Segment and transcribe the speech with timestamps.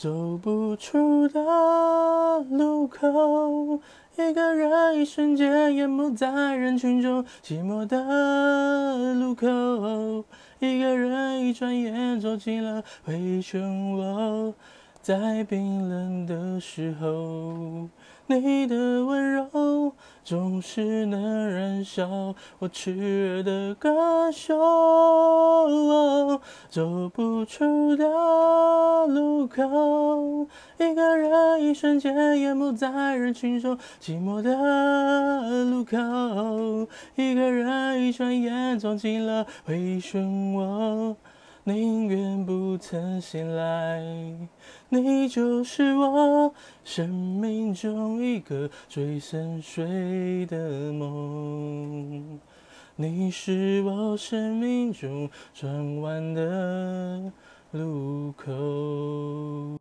[0.00, 3.78] 走不出的路口，
[4.16, 10.24] 一个人一瞬间淹没在人群中，寂寞的路口，
[10.58, 13.98] 一个人一转眼走进了回城。
[13.98, 14.54] 我，
[15.02, 17.90] 在冰冷的时候。
[18.26, 19.92] 你的温柔
[20.22, 23.92] 总是能燃烧我炽热的感
[24.32, 24.56] 受，
[26.70, 28.06] 走不出的
[29.08, 30.46] 路口，
[30.78, 35.96] 一个人一瞬间淹没在人群中，寂寞的路口，
[37.16, 40.20] 一个人一转眼走进了回忆漩
[40.54, 41.16] 涡。
[41.64, 44.00] 宁愿不曾醒来，
[44.88, 52.39] 你就是我生命中一个最深邃的梦。
[53.00, 57.32] 你是我生命中转弯的
[57.70, 59.78] 路口。